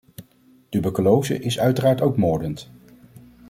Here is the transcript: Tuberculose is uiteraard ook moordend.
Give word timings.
Tuberculose 0.69 1.39
is 1.39 1.59
uiteraard 1.59 2.01
ook 2.01 2.17
moordend. 2.17 2.71